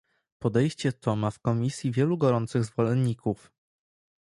Podejście 0.39 0.91
to 0.93 1.15
ma 1.15 1.31
w 1.31 1.39
Komisji 1.39 1.91
wielu 1.91 2.17
gorących 2.17 2.63
zwolenników 2.63 3.51